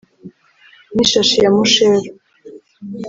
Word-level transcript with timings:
nk'ishashi 0.93 1.37
ya 1.45 1.49
musheru 1.55 2.09